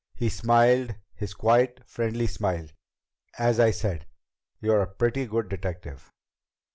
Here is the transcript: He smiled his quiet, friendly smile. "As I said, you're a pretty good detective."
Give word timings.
He 0.15 0.29
smiled 0.29 0.95
his 1.13 1.35
quiet, 1.35 1.81
friendly 1.85 2.25
smile. 2.25 2.65
"As 3.37 3.59
I 3.59 3.69
said, 3.69 4.07
you're 4.59 4.81
a 4.81 4.87
pretty 4.95 5.27
good 5.27 5.47
detective." 5.47 6.11